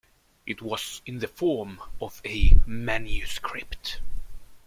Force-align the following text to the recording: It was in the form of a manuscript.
It 0.47 0.63
was 0.63 1.03
in 1.05 1.19
the 1.19 1.27
form 1.27 1.79
of 2.01 2.21
a 2.25 2.53
manuscript. 2.65 3.99